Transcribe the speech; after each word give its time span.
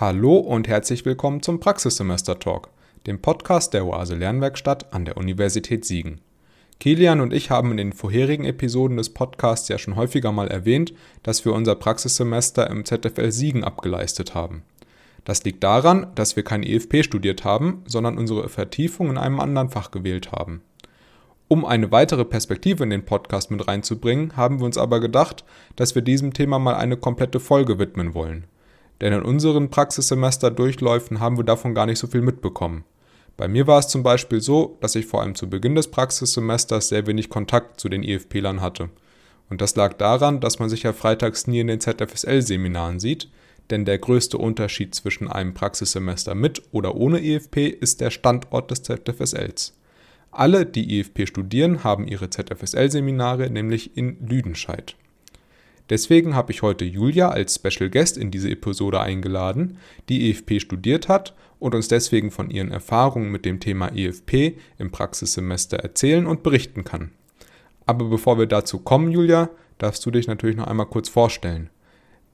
Hallo 0.00 0.36
und 0.36 0.68
herzlich 0.68 1.04
willkommen 1.04 1.42
zum 1.42 1.58
Praxissemester 1.58 2.38
Talk, 2.38 2.70
dem 3.08 3.20
Podcast 3.20 3.74
der 3.74 3.84
Oase 3.84 4.14
Lernwerkstatt 4.14 4.94
an 4.94 5.04
der 5.04 5.16
Universität 5.16 5.84
Siegen. 5.84 6.20
Kilian 6.78 7.20
und 7.20 7.32
ich 7.32 7.50
haben 7.50 7.72
in 7.72 7.78
den 7.78 7.92
vorherigen 7.92 8.44
Episoden 8.44 8.96
des 8.96 9.12
Podcasts 9.12 9.68
ja 9.68 9.76
schon 9.76 9.96
häufiger 9.96 10.30
mal 10.30 10.46
erwähnt, 10.46 10.94
dass 11.24 11.44
wir 11.44 11.52
unser 11.52 11.74
Praxissemester 11.74 12.70
im 12.70 12.84
ZFL 12.84 13.32
Siegen 13.32 13.64
abgeleistet 13.64 14.36
haben. 14.36 14.62
Das 15.24 15.42
liegt 15.42 15.64
daran, 15.64 16.06
dass 16.14 16.36
wir 16.36 16.44
kein 16.44 16.62
EFP 16.62 17.02
studiert 17.02 17.42
haben, 17.42 17.82
sondern 17.84 18.18
unsere 18.18 18.48
Vertiefung 18.48 19.10
in 19.10 19.18
einem 19.18 19.40
anderen 19.40 19.68
Fach 19.68 19.90
gewählt 19.90 20.30
haben. 20.30 20.62
Um 21.48 21.64
eine 21.64 21.90
weitere 21.90 22.24
Perspektive 22.24 22.84
in 22.84 22.90
den 22.90 23.04
Podcast 23.04 23.50
mit 23.50 23.66
reinzubringen, 23.66 24.36
haben 24.36 24.60
wir 24.60 24.66
uns 24.66 24.78
aber 24.78 25.00
gedacht, 25.00 25.44
dass 25.74 25.96
wir 25.96 26.02
diesem 26.02 26.34
Thema 26.34 26.60
mal 26.60 26.76
eine 26.76 26.96
komplette 26.96 27.40
Folge 27.40 27.80
widmen 27.80 28.14
wollen. 28.14 28.44
Denn 29.00 29.12
in 29.12 29.22
unseren 29.22 29.70
Praxissemester-Durchläufen 29.70 31.20
haben 31.20 31.36
wir 31.36 31.44
davon 31.44 31.74
gar 31.74 31.86
nicht 31.86 31.98
so 31.98 32.06
viel 32.06 32.22
mitbekommen. 32.22 32.84
Bei 33.36 33.46
mir 33.46 33.68
war 33.68 33.78
es 33.78 33.88
zum 33.88 34.02
Beispiel 34.02 34.40
so, 34.40 34.76
dass 34.80 34.96
ich 34.96 35.06
vor 35.06 35.22
allem 35.22 35.36
zu 35.36 35.48
Beginn 35.48 35.76
des 35.76 35.88
Praxissemesters 35.88 36.88
sehr 36.88 37.06
wenig 37.06 37.28
Kontakt 37.28 37.78
zu 37.78 37.88
den 37.88 38.02
IFP-Lern 38.02 38.60
hatte. 38.60 38.90
Und 39.48 39.60
das 39.60 39.76
lag 39.76 39.94
daran, 39.94 40.40
dass 40.40 40.58
man 40.58 40.68
sich 40.68 40.82
ja 40.82 40.92
freitags 40.92 41.46
nie 41.46 41.60
in 41.60 41.68
den 41.68 41.80
ZFSL-Seminaren 41.80 42.98
sieht, 42.98 43.28
denn 43.70 43.84
der 43.84 43.98
größte 43.98 44.38
Unterschied 44.38 44.94
zwischen 44.94 45.28
einem 45.28 45.54
Praxissemester 45.54 46.34
mit 46.34 46.62
oder 46.72 46.96
ohne 46.96 47.20
IFP 47.20 47.68
ist 47.68 48.00
der 48.00 48.10
Standort 48.10 48.70
des 48.70 48.82
ZFSLs. 48.82 49.74
Alle, 50.30 50.66
die 50.66 50.98
IFP 50.98 51.26
studieren, 51.26 51.84
haben 51.84 52.06
ihre 52.06 52.30
ZFSL-Seminare 52.30 53.50
nämlich 53.50 53.96
in 53.96 54.16
Lüdenscheid. 54.26 54.96
Deswegen 55.90 56.34
habe 56.34 56.52
ich 56.52 56.62
heute 56.62 56.84
Julia 56.84 57.30
als 57.30 57.54
Special 57.54 57.88
Guest 57.88 58.18
in 58.18 58.30
diese 58.30 58.50
Episode 58.50 59.00
eingeladen, 59.00 59.78
die 60.08 60.30
EFP 60.30 60.60
studiert 60.60 61.08
hat 61.08 61.34
und 61.58 61.74
uns 61.74 61.88
deswegen 61.88 62.30
von 62.30 62.50
ihren 62.50 62.70
Erfahrungen 62.70 63.30
mit 63.30 63.44
dem 63.44 63.58
Thema 63.60 63.88
EFP 63.88 64.58
im 64.78 64.90
Praxissemester 64.90 65.78
erzählen 65.78 66.26
und 66.26 66.42
berichten 66.42 66.84
kann. 66.84 67.10
Aber 67.86 68.04
bevor 68.04 68.38
wir 68.38 68.46
dazu 68.46 68.78
kommen, 68.78 69.10
Julia, 69.10 69.48
darfst 69.78 70.04
du 70.04 70.10
dich 70.10 70.26
natürlich 70.26 70.56
noch 70.56 70.66
einmal 70.66 70.86
kurz 70.86 71.08
vorstellen. 71.08 71.70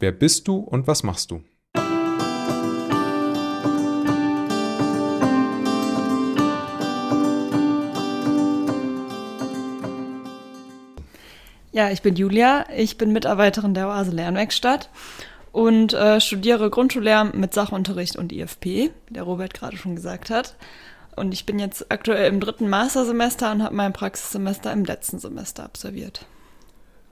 Wer 0.00 0.10
bist 0.10 0.48
du 0.48 0.56
und 0.56 0.86
was 0.88 1.04
machst 1.04 1.30
du? 1.30 1.42
Ja, 11.74 11.90
ich 11.90 12.02
bin 12.02 12.14
Julia. 12.14 12.66
Ich 12.76 12.98
bin 12.98 13.12
Mitarbeiterin 13.12 13.74
der 13.74 13.88
Oase 13.88 14.12
Lernwerkstatt 14.12 14.90
und 15.50 15.92
äh, 15.92 16.20
studiere 16.20 16.70
Grundschullehramt 16.70 17.34
mit 17.34 17.52
Sachunterricht 17.52 18.14
und 18.14 18.30
IFP, 18.30 18.92
wie 19.06 19.12
der 19.12 19.24
Robert 19.24 19.54
gerade 19.54 19.76
schon 19.76 19.96
gesagt 19.96 20.30
hat. 20.30 20.54
Und 21.16 21.34
ich 21.34 21.46
bin 21.46 21.58
jetzt 21.58 21.90
aktuell 21.90 22.28
im 22.28 22.38
dritten 22.38 22.68
Mastersemester 22.68 23.50
und 23.50 23.64
habe 23.64 23.74
mein 23.74 23.92
Praxissemester 23.92 24.72
im 24.72 24.84
letzten 24.84 25.18
Semester 25.18 25.64
absolviert. 25.64 26.26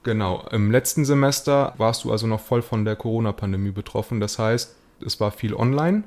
Genau, 0.03 0.47
im 0.49 0.71
letzten 0.71 1.03
Semester 1.03 1.73
warst 1.75 2.05
du 2.05 2.13
also 2.13 2.25
noch 2.25 2.39
voll 2.39 2.61
von 2.61 2.85
der 2.85 2.95
Corona-Pandemie 2.95 3.71
betroffen. 3.71 4.21
Das 4.21 4.39
heißt, 4.39 4.73
es 5.05 5.19
war 5.19 5.31
viel 5.31 5.55
online. 5.55 6.05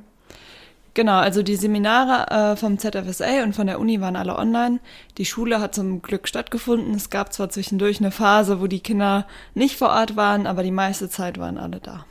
Genau, 0.96 1.18
also 1.18 1.42
die 1.42 1.56
Seminare 1.56 2.52
äh, 2.52 2.56
vom 2.56 2.78
ZFSA 2.78 3.42
und 3.42 3.54
von 3.54 3.66
der 3.66 3.80
Uni 3.80 4.00
waren 4.00 4.16
alle 4.16 4.34
online. 4.34 4.80
Die 5.18 5.26
Schule 5.26 5.60
hat 5.60 5.74
zum 5.74 6.00
Glück 6.00 6.26
stattgefunden. 6.26 6.94
Es 6.94 7.10
gab 7.10 7.34
zwar 7.34 7.50
zwischendurch 7.50 8.00
eine 8.00 8.10
Phase, 8.10 8.62
wo 8.62 8.66
die 8.66 8.80
Kinder 8.80 9.26
nicht 9.52 9.76
vor 9.76 9.90
Ort 9.90 10.16
waren, 10.16 10.46
aber 10.46 10.62
die 10.62 10.70
meiste 10.70 11.10
Zeit 11.10 11.36
waren 11.36 11.58
alle 11.58 11.80
da. 11.80 12.06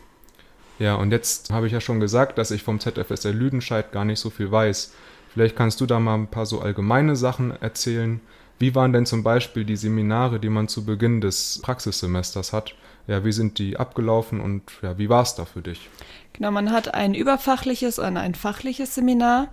Ja, 0.78 0.94
und 0.94 1.10
jetzt 1.10 1.50
habe 1.50 1.66
ich 1.66 1.74
ja 1.74 1.82
schon 1.82 2.00
gesagt, 2.00 2.38
dass 2.38 2.52
ich 2.52 2.62
vom 2.62 2.80
ZFSA 2.80 3.32
Lüdenscheid 3.32 3.92
gar 3.92 4.06
nicht 4.06 4.20
so 4.20 4.30
viel 4.30 4.52
weiß. 4.52 4.94
Vielleicht 5.34 5.56
kannst 5.56 5.82
du 5.82 5.88
da 5.88 6.00
mal 6.00 6.14
ein 6.14 6.28
paar 6.28 6.46
so 6.46 6.60
allgemeine 6.62 7.16
Sachen 7.16 7.60
erzählen. 7.60 8.22
Wie 8.60 8.76
waren 8.76 8.94
denn 8.94 9.08
zum 9.08 9.24
Beispiel 9.24 9.66
die 9.66 9.78
Seminare, 9.78 10.40
die 10.40 10.50
man 10.50 10.68
zu 10.68 10.86
Beginn 10.86 11.22
des 11.22 11.60
Praxissemesters 11.64 12.54
hat? 12.54 12.76
Ja, 13.08 13.24
wie 13.24 13.32
sind 13.32 13.60
die 13.60 13.78
abgelaufen 13.78 14.42
und 14.42 14.64
ja, 14.82 14.98
wie 14.98 15.10
war 15.10 15.22
es 15.22 15.36
da 15.36 15.46
für 15.46 15.62
dich? 15.62 15.90
Genau, 16.34 16.52
man 16.52 16.72
hat 16.72 16.94
ein 16.94 17.14
überfachliches 17.14 17.98
und 17.98 18.18
ein 18.18 18.36
fachliches 18.36 18.96
Seminar. 18.96 19.48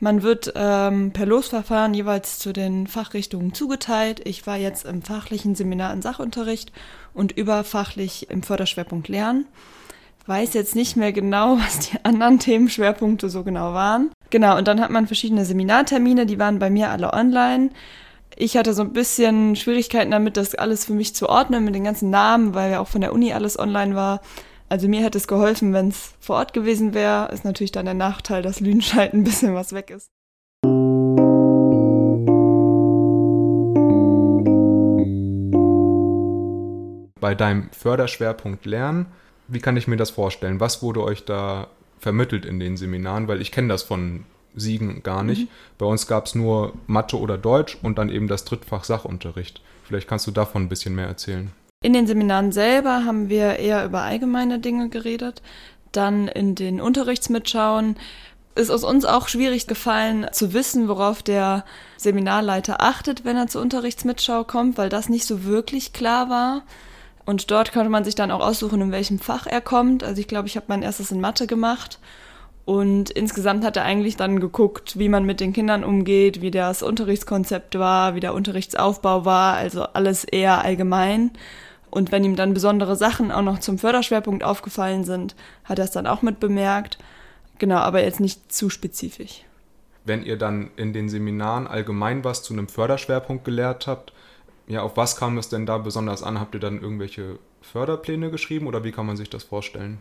Man 0.00 0.22
wird 0.22 0.52
ähm, 0.56 1.12
per 1.12 1.26
Losverfahren 1.26 1.94
jeweils 1.94 2.40
zu 2.40 2.52
den 2.52 2.88
Fachrichtungen 2.88 3.54
zugeteilt. 3.54 4.20
Ich 4.24 4.44
war 4.44 4.56
jetzt 4.56 4.84
im 4.84 5.02
fachlichen 5.02 5.54
Seminar 5.54 5.92
in 5.92 6.02
Sachunterricht 6.02 6.72
und 7.12 7.30
überfachlich 7.30 8.30
im 8.30 8.42
Förderschwerpunkt 8.42 9.06
Lernen. 9.06 9.46
Weiß 10.26 10.54
jetzt 10.54 10.74
nicht 10.74 10.96
mehr 10.96 11.12
genau, 11.12 11.58
was 11.58 11.90
die 11.90 11.98
anderen 12.02 12.40
Themenschwerpunkte 12.40 13.28
so 13.28 13.44
genau 13.44 13.72
waren. 13.72 14.10
Genau, 14.30 14.58
und 14.58 14.66
dann 14.66 14.80
hat 14.80 14.90
man 14.90 15.06
verschiedene 15.06 15.44
Seminartermine, 15.44 16.26
die 16.26 16.40
waren 16.40 16.58
bei 16.58 16.70
mir 16.70 16.90
alle 16.90 17.12
online. 17.12 17.70
Ich 18.36 18.56
hatte 18.56 18.74
so 18.74 18.82
ein 18.82 18.92
bisschen 18.92 19.54
Schwierigkeiten 19.54 20.10
damit, 20.10 20.36
das 20.36 20.56
alles 20.56 20.84
für 20.84 20.92
mich 20.92 21.14
zu 21.14 21.28
ordnen 21.28 21.64
mit 21.64 21.74
den 21.76 21.84
ganzen 21.84 22.10
Namen, 22.10 22.52
weil 22.54 22.72
ja 22.72 22.80
auch 22.80 22.88
von 22.88 23.00
der 23.00 23.12
Uni 23.12 23.32
alles 23.32 23.56
online 23.56 23.94
war. 23.94 24.20
Also 24.68 24.88
mir 24.88 25.02
hätte 25.04 25.18
es 25.18 25.28
geholfen, 25.28 25.72
wenn 25.72 25.88
es 25.88 26.14
vor 26.18 26.36
Ort 26.36 26.52
gewesen 26.52 26.94
wäre. 26.94 27.30
Ist 27.32 27.44
natürlich 27.44 27.70
dann 27.70 27.84
der 27.84 27.94
Nachteil, 27.94 28.42
dass 28.42 28.58
Lüdenscheid 28.58 29.12
ein 29.12 29.22
bisschen 29.22 29.54
was 29.54 29.72
weg 29.72 29.90
ist. 29.90 30.10
Bei 37.20 37.36
deinem 37.36 37.70
Förderschwerpunkt 37.70 38.66
Lernen, 38.66 39.06
wie 39.46 39.60
kann 39.60 39.76
ich 39.76 39.86
mir 39.86 39.96
das 39.96 40.10
vorstellen? 40.10 40.58
Was 40.58 40.82
wurde 40.82 41.04
euch 41.04 41.24
da 41.24 41.68
vermittelt 42.00 42.44
in 42.44 42.58
den 42.58 42.76
Seminaren? 42.76 43.28
Weil 43.28 43.40
ich 43.40 43.52
kenne 43.52 43.68
das 43.68 43.84
von 43.84 44.24
Siegen 44.54 45.02
gar 45.02 45.22
nicht. 45.22 45.42
Mhm. 45.42 45.48
Bei 45.78 45.86
uns 45.86 46.06
gab 46.06 46.26
es 46.26 46.34
nur 46.34 46.74
Mathe 46.86 47.18
oder 47.18 47.38
Deutsch 47.38 47.78
und 47.82 47.98
dann 47.98 48.08
eben 48.08 48.28
das 48.28 48.44
Drittfach 48.44 48.84
Sachunterricht. 48.84 49.60
Vielleicht 49.84 50.08
kannst 50.08 50.26
du 50.26 50.30
davon 50.30 50.62
ein 50.62 50.68
bisschen 50.68 50.94
mehr 50.94 51.06
erzählen. 51.06 51.50
In 51.82 51.92
den 51.92 52.06
Seminaren 52.06 52.52
selber 52.52 53.04
haben 53.04 53.28
wir 53.28 53.58
eher 53.58 53.84
über 53.84 54.02
allgemeine 54.02 54.58
Dinge 54.58 54.88
geredet. 54.88 55.42
Dann 55.92 56.28
in 56.28 56.54
den 56.54 56.80
Unterrichtsmitschauen 56.80 57.96
ist 58.54 58.70
es 58.70 58.84
uns 58.84 59.04
auch 59.04 59.28
schwierig 59.28 59.66
gefallen 59.66 60.26
zu 60.32 60.52
wissen, 60.52 60.88
worauf 60.88 61.22
der 61.22 61.64
Seminarleiter 61.96 62.80
achtet, 62.80 63.24
wenn 63.24 63.36
er 63.36 63.48
zur 63.48 63.62
Unterrichtsmitschau 63.62 64.44
kommt, 64.44 64.78
weil 64.78 64.88
das 64.88 65.08
nicht 65.08 65.26
so 65.26 65.44
wirklich 65.44 65.92
klar 65.92 66.30
war. 66.30 66.62
Und 67.26 67.50
dort 67.50 67.72
konnte 67.72 67.90
man 67.90 68.04
sich 68.04 68.14
dann 68.14 68.30
auch 68.30 68.40
aussuchen, 68.40 68.80
in 68.80 68.92
welchem 68.92 69.18
Fach 69.18 69.46
er 69.46 69.60
kommt. 69.60 70.04
Also 70.04 70.20
ich 70.20 70.28
glaube, 70.28 70.46
ich 70.46 70.56
habe 70.56 70.66
mein 70.68 70.82
erstes 70.82 71.10
in 71.10 71.20
Mathe 71.20 71.46
gemacht. 71.46 71.98
Und 72.64 73.10
insgesamt 73.10 73.64
hat 73.64 73.76
er 73.76 73.84
eigentlich 73.84 74.16
dann 74.16 74.40
geguckt, 74.40 74.98
wie 74.98 75.10
man 75.10 75.24
mit 75.24 75.40
den 75.40 75.52
Kindern 75.52 75.84
umgeht, 75.84 76.40
wie 76.40 76.50
das 76.50 76.82
Unterrichtskonzept 76.82 77.78
war, 77.78 78.14
wie 78.14 78.20
der 78.20 78.34
Unterrichtsaufbau 78.34 79.24
war, 79.26 79.54
also 79.54 79.82
alles 79.82 80.24
eher 80.24 80.64
allgemein. 80.64 81.32
Und 81.90 82.10
wenn 82.10 82.24
ihm 82.24 82.36
dann 82.36 82.54
besondere 82.54 82.96
Sachen 82.96 83.30
auch 83.30 83.42
noch 83.42 83.58
zum 83.58 83.78
Förderschwerpunkt 83.78 84.42
aufgefallen 84.42 85.04
sind, 85.04 85.36
hat 85.64 85.78
er 85.78 85.84
es 85.84 85.90
dann 85.90 86.06
auch 86.06 86.22
mit 86.22 86.40
bemerkt. 86.40 86.98
Genau, 87.58 87.76
aber 87.76 88.02
jetzt 88.02 88.18
nicht 88.18 88.50
zu 88.50 88.70
spezifisch. 88.70 89.44
Wenn 90.04 90.24
ihr 90.24 90.36
dann 90.36 90.70
in 90.76 90.92
den 90.92 91.08
Seminaren 91.08 91.66
allgemein 91.66 92.24
was 92.24 92.42
zu 92.42 92.52
einem 92.52 92.68
Förderschwerpunkt 92.68 93.44
gelehrt 93.44 93.86
habt, 93.86 94.12
ja, 94.66 94.82
auf 94.82 94.96
was 94.96 95.16
kam 95.16 95.36
es 95.36 95.50
denn 95.50 95.66
da 95.66 95.78
besonders 95.78 96.22
an? 96.22 96.40
Habt 96.40 96.54
ihr 96.54 96.60
dann 96.60 96.80
irgendwelche 96.80 97.38
Förderpläne 97.60 98.30
geschrieben 98.30 98.66
oder 98.66 98.82
wie 98.82 98.92
kann 98.92 99.06
man 99.06 99.16
sich 99.16 99.28
das 99.28 99.44
vorstellen? 99.44 99.98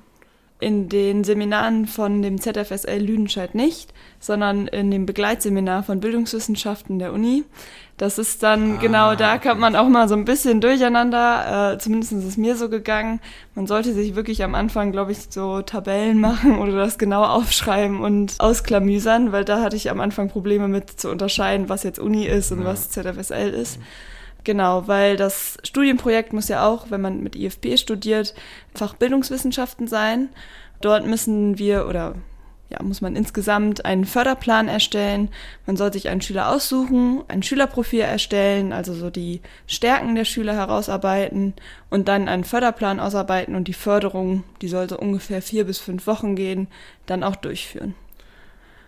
In 0.64 0.88
den 0.88 1.24
Seminaren 1.24 1.86
von 1.86 2.22
dem 2.22 2.40
ZFSL 2.40 3.00
Lüdenscheid 3.00 3.54
nicht, 3.54 3.94
sondern 4.20 4.68
in 4.68 4.90
dem 4.90 5.06
Begleitseminar 5.06 5.84
von 5.84 6.00
Bildungswissenschaften 6.00 7.00
der 7.00 7.12
Uni. 7.12 7.44
Das 7.98 8.18
ist 8.18 8.42
dann, 8.42 8.78
ah, 8.78 8.80
genau, 8.82 9.16
da 9.16 9.38
kommt 9.38 9.60
man 9.60 9.76
auch 9.76 9.88
mal 9.88 10.08
so 10.08 10.16
ein 10.16 10.26
bisschen 10.26 10.62
durcheinander. 10.62 11.74
Äh, 11.74 11.78
zumindest 11.78 12.14
ist 12.14 12.24
es 12.24 12.38
mir 12.38 12.56
so 12.56 12.70
gegangen. 12.70 13.20
Man 13.54 13.68
sollte 13.68 13.94
sich 13.94 14.16
wirklich 14.16 14.44
am 14.44 14.56
Anfang, 14.56 14.92
glaube 14.92 15.12
ich, 15.12 15.28
so 15.30 15.62
Tabellen 15.62 16.20
machen 16.22 16.58
oder 16.58 16.76
das 16.76 16.98
genau 16.98 17.24
aufschreiben 17.24 18.00
und 18.00 18.40
ausklamüsern, 18.40 19.32
weil 19.32 19.46
da 19.46 19.62
hatte 19.62 19.76
ich 19.76 19.92
am 19.92 20.00
Anfang 20.00 20.30
Probleme 20.30 20.68
mit 20.68 20.90
zu 20.90 21.10
unterscheiden, 21.12 21.70
was 21.70 21.84
jetzt 21.84 22.00
Uni 22.00 22.26
ist 22.26 22.52
und 22.52 22.62
ja. 22.62 22.66
was 22.66 22.90
ZFSL 22.90 23.50
ist. 23.50 23.80
Mhm. 23.80 23.84
Genau, 24.44 24.88
weil 24.88 25.16
das 25.16 25.58
Studienprojekt 25.64 26.34
muss 26.34 26.50
ja 26.50 26.68
auch, 26.68 26.92
wenn 26.92 27.02
man 27.02 27.22
mit 27.22 27.36
IFP 27.36 27.78
studiert, 27.78 28.34
Fachbildungswissenschaften 28.76 29.88
sein. 29.88 30.30
Dort 30.82 31.06
müssen 31.06 31.58
wir 31.58 31.88
oder 31.88 32.16
ja, 32.70 32.82
muss 32.82 33.02
man 33.02 33.16
insgesamt 33.16 33.86
einen 33.86 34.04
Förderplan 34.04 34.68
erstellen. 34.68 35.30
Man 35.66 35.78
soll 35.78 35.94
sich 35.94 36.10
einen 36.10 36.22
Schüler 36.22 36.50
aussuchen, 36.50 37.24
ein 37.28 37.44
Schülerprofil 37.44 38.02
erstellen, 38.02 38.74
also 38.74 38.94
so 38.94 39.10
die 39.10 39.42
Stärken 39.68 40.16
der 40.16 40.26
Schüler 40.26 40.54
herausarbeiten 40.54 41.54
und 41.90 42.08
dann 42.08 42.28
einen 42.28 42.44
Förderplan 42.44 43.00
ausarbeiten 43.00 43.56
und 43.56 43.68
die 43.68 43.74
Förderung, 43.74 44.44
die 44.62 44.68
soll 44.68 44.90
so 44.90 44.98
ungefähr 44.98 45.42
vier 45.42 45.66
bis 45.66 45.80
fünf 45.80 46.08
Wochen 46.08 46.36
gehen, 46.36 46.68
dann 47.06 47.24
auch 47.24 47.36
durchführen. 47.36 47.94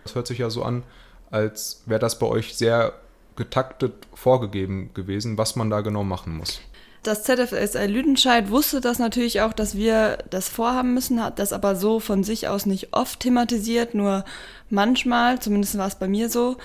Das 0.02 0.14
hört 0.14 0.26
sich 0.26 0.38
ja 0.38 0.50
so 0.50 0.64
an, 0.64 0.82
als 1.30 1.82
wäre 1.86 2.00
das 2.00 2.18
bei 2.18 2.26
euch 2.26 2.56
sehr 2.56 2.92
getaktet 3.36 4.06
vorgegeben 4.14 4.90
gewesen, 4.94 5.38
was 5.38 5.56
man 5.56 5.70
da 5.70 5.80
genau 5.80 6.04
machen 6.04 6.36
muss. 6.36 6.60
Das 7.02 7.22
ZFSL 7.22 7.86
Lüdenscheid 7.86 8.50
wusste 8.50 8.80
das 8.80 8.98
natürlich 8.98 9.40
auch, 9.40 9.52
dass 9.52 9.76
wir 9.76 10.18
das 10.28 10.48
vorhaben 10.48 10.92
müssen, 10.92 11.22
hat 11.22 11.38
das 11.38 11.52
aber 11.52 11.76
so 11.76 12.00
von 12.00 12.24
sich 12.24 12.48
aus 12.48 12.66
nicht 12.66 12.94
oft 12.94 13.20
thematisiert, 13.20 13.94
nur 13.94 14.24
manchmal, 14.70 15.38
zumindest 15.38 15.78
war 15.78 15.86
es 15.86 15.94
bei 15.94 16.08
mir 16.08 16.28
so. 16.28 16.56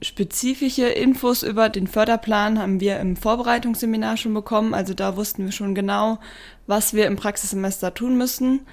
Spezifische 0.00 0.86
Infos 0.86 1.42
über 1.42 1.68
den 1.68 1.86
Förderplan 1.86 2.58
haben 2.58 2.80
wir 2.80 2.98
im 2.98 3.16
Vorbereitungsseminar 3.16 4.16
schon 4.16 4.34
bekommen. 4.34 4.74
Also 4.74 4.94
da 4.94 5.16
wussten 5.16 5.44
wir 5.44 5.52
schon 5.52 5.74
genau, 5.74 6.18
was 6.66 6.94
wir 6.94 7.06
im 7.06 7.16
Praxissemester 7.16 7.92
tun 7.92 8.16
müssen. 8.16 8.66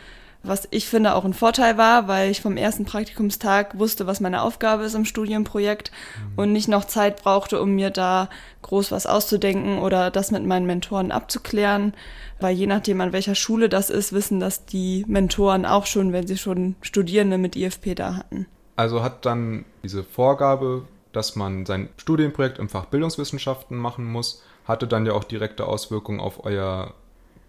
Was 0.43 0.67
ich 0.71 0.87
finde 0.87 1.13
auch 1.13 1.23
ein 1.23 1.35
Vorteil 1.35 1.77
war, 1.77 2.07
weil 2.07 2.31
ich 2.31 2.41
vom 2.41 2.57
ersten 2.57 2.85
Praktikumstag 2.85 3.77
wusste, 3.77 4.07
was 4.07 4.21
meine 4.21 4.41
Aufgabe 4.41 4.83
ist 4.83 4.95
im 4.95 5.05
Studienprojekt 5.05 5.91
mhm. 5.91 6.31
und 6.35 6.51
nicht 6.51 6.67
noch 6.67 6.85
Zeit 6.85 7.21
brauchte, 7.21 7.61
um 7.61 7.75
mir 7.75 7.91
da 7.91 8.27
groß 8.63 8.91
was 8.91 9.05
auszudenken 9.05 9.77
oder 9.77 10.09
das 10.09 10.31
mit 10.31 10.43
meinen 10.43 10.65
Mentoren 10.65 11.11
abzuklären. 11.11 11.93
Weil 12.39 12.55
je 12.55 12.65
nachdem, 12.65 13.01
an 13.01 13.13
welcher 13.13 13.35
Schule 13.35 13.69
das 13.69 13.91
ist, 13.91 14.13
wissen 14.13 14.39
das 14.39 14.65
die 14.65 15.05
Mentoren 15.07 15.65
auch 15.65 15.85
schon, 15.85 16.11
wenn 16.11 16.25
sie 16.25 16.37
schon 16.37 16.75
Studierende 16.81 17.37
mit 17.37 17.55
IFP 17.55 17.93
da 17.93 18.15
hatten. 18.15 18.47
Also 18.75 19.03
hat 19.03 19.27
dann 19.27 19.65
diese 19.83 20.03
Vorgabe, 20.03 20.87
dass 21.11 21.35
man 21.35 21.67
sein 21.67 21.89
Studienprojekt 21.97 22.57
im 22.57 22.67
Fach 22.67 22.85
Bildungswissenschaften 22.85 23.77
machen 23.77 24.05
muss, 24.05 24.41
hatte 24.65 24.87
dann 24.87 25.05
ja 25.05 25.13
auch 25.13 25.23
direkte 25.23 25.67
Auswirkungen 25.67 26.19
auf 26.19 26.45
euer 26.45 26.95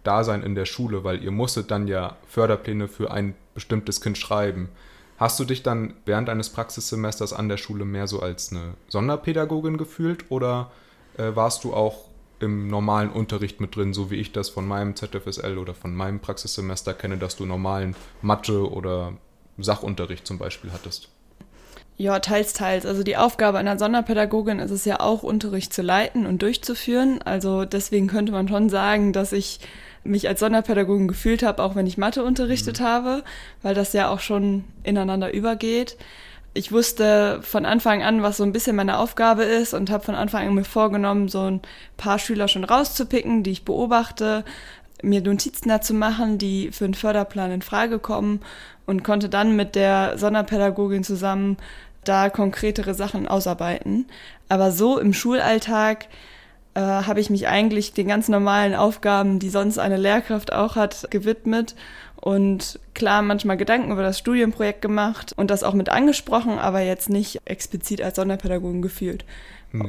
Dasein 0.03 0.43
in 0.43 0.55
der 0.55 0.65
Schule, 0.65 1.03
weil 1.03 1.23
ihr 1.23 1.31
musstet 1.31 1.71
dann 1.71 1.87
ja 1.87 2.17
Förderpläne 2.27 2.87
für 2.87 3.11
ein 3.11 3.35
bestimmtes 3.53 4.01
Kind 4.01 4.17
schreiben. 4.17 4.69
Hast 5.17 5.39
du 5.39 5.45
dich 5.45 5.63
dann 5.63 5.93
während 6.05 6.29
eines 6.29 6.49
Praxissemesters 6.49 7.33
an 7.33 7.49
der 7.49 7.57
Schule 7.57 7.85
mehr 7.85 8.07
so 8.07 8.21
als 8.21 8.51
eine 8.51 8.73
Sonderpädagogin 8.89 9.77
gefühlt 9.77 10.25
oder 10.29 10.71
äh, 11.17 11.35
warst 11.35 11.63
du 11.63 11.73
auch 11.73 12.05
im 12.39 12.67
normalen 12.67 13.09
Unterricht 13.09 13.61
mit 13.61 13.75
drin, 13.75 13.93
so 13.93 14.11
wie 14.11 14.15
ich 14.15 14.31
das 14.31 14.49
von 14.49 14.67
meinem 14.67 14.95
ZFSL 14.95 15.57
oder 15.57 15.73
von 15.73 15.95
meinem 15.95 16.19
Praxissemester 16.19 16.93
kenne, 16.93 17.17
dass 17.17 17.37
du 17.37 17.45
normalen 17.45 17.95
Mathe 18.21 18.69
oder 18.69 19.13
Sachunterricht 19.57 20.27
zum 20.27 20.39
Beispiel 20.39 20.71
hattest? 20.73 21.09
Ja, 21.95 22.19
teils, 22.19 22.53
teils. 22.53 22.85
Also 22.85 23.03
die 23.03 23.17
Aufgabe 23.17 23.59
einer 23.59 23.77
Sonderpädagogin 23.77 24.59
ist 24.59 24.71
es 24.71 24.83
ja 24.83 24.99
auch, 24.99 25.21
Unterricht 25.23 25.73
zu 25.73 25.83
leiten 25.83 26.25
und 26.25 26.41
durchzuführen. 26.41 27.21
Also 27.21 27.65
deswegen 27.65 28.07
könnte 28.07 28.31
man 28.31 28.47
schon 28.47 28.69
sagen, 28.69 29.13
dass 29.13 29.31
ich 29.31 29.59
mich 30.03 30.27
als 30.27 30.39
Sonderpädagogin 30.39 31.07
gefühlt 31.07 31.43
habe, 31.43 31.63
auch 31.63 31.75
wenn 31.75 31.87
ich 31.87 31.97
Mathe 31.97 32.23
unterrichtet 32.23 32.79
mhm. 32.79 32.83
habe, 32.83 33.23
weil 33.61 33.75
das 33.75 33.93
ja 33.93 34.09
auch 34.09 34.19
schon 34.19 34.63
ineinander 34.83 35.33
übergeht. 35.33 35.97
Ich 36.55 36.71
wusste 36.71 37.39
von 37.41 37.65
Anfang 37.65 38.03
an, 38.03 38.21
was 38.21 38.37
so 38.37 38.43
ein 38.43 38.51
bisschen 38.51 38.75
meine 38.75 38.99
Aufgabe 38.99 39.43
ist 39.43 39.73
und 39.73 39.89
habe 39.89 40.03
von 40.03 40.13
Anfang 40.13 40.47
an 40.47 40.53
mir 40.53 40.65
vorgenommen, 40.65 41.27
so 41.27 41.49
ein 41.49 41.61
paar 41.97 42.19
Schüler 42.19 42.47
schon 42.47 42.63
rauszupicken, 42.63 43.41
die 43.41 43.51
ich 43.51 43.65
beobachte, 43.65 44.45
mir 45.01 45.21
Notizen 45.21 45.69
dazu 45.69 45.93
machen, 45.93 46.37
die 46.37 46.71
für 46.71 46.85
einen 46.85 46.93
Förderplan 46.93 47.51
in 47.51 47.61
Frage 47.61 47.99
kommen 47.99 48.39
und 48.85 49.03
konnte 49.03 49.29
dann 49.29 49.55
mit 49.55 49.75
der 49.75 50.17
Sonderpädagogin 50.17 51.03
zusammen 51.03 51.57
da 52.03 52.29
konkretere 52.29 52.93
Sachen 52.93 53.27
ausarbeiten. 53.27 54.05
Aber 54.47 54.71
so 54.71 54.99
im 54.99 55.13
Schulalltag 55.13 56.07
äh, 56.75 56.79
habe 56.79 57.19
ich 57.19 57.29
mich 57.29 57.47
eigentlich 57.47 57.93
den 57.93 58.07
ganz 58.07 58.29
normalen 58.29 58.75
Aufgaben, 58.75 59.39
die 59.39 59.49
sonst 59.49 59.77
eine 59.77 59.97
Lehrkraft 59.97 60.51
auch 60.51 60.75
hat, 60.75 61.07
gewidmet 61.11 61.75
und 62.15 62.79
klar 62.93 63.21
manchmal 63.21 63.57
Gedanken 63.57 63.91
über 63.91 64.01
das 64.01 64.17
Studienprojekt 64.17 64.81
gemacht 64.81 65.33
und 65.35 65.51
das 65.51 65.63
auch 65.63 65.73
mit 65.73 65.89
angesprochen, 65.89 66.57
aber 66.57 66.81
jetzt 66.81 67.09
nicht 67.09 67.41
explizit 67.45 68.01
als 68.01 68.15
Sonderpädagogin 68.15 68.81
gefühlt. 68.81 69.25
Ja. 69.73 69.85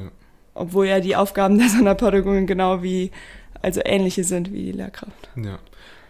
Obwohl 0.54 0.86
ja 0.86 1.00
die 1.00 1.16
Aufgaben 1.16 1.58
der 1.58 1.68
Sonderpädagogin 1.68 2.46
genau 2.46 2.82
wie, 2.82 3.12
also 3.62 3.80
ähnliche 3.84 4.24
sind 4.24 4.52
wie 4.52 4.64
die 4.64 4.72
Lehrkraft. 4.72 5.30
Ja. 5.36 5.58